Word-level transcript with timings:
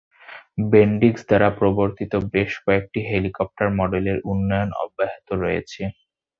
Bendix 0.71 1.21
দ্বারা 1.27 1.49
প্রবর্তিত 1.59 2.13
বেশ 2.33 2.51
কয়েকটি 2.65 2.99
হেলিকপ্টার 3.09 3.67
মডেলের 3.79 4.17
উন্নয়ন 4.31 4.69
অব্যাহত 4.83 5.27
রয়েছে। 5.43 5.81